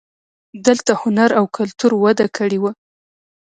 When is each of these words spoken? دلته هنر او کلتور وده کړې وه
دلته 0.65 0.91
هنر 1.01 1.29
او 1.39 1.45
کلتور 1.57 1.91
وده 2.03 2.25
کړې 2.37 2.57
وه 2.63 2.71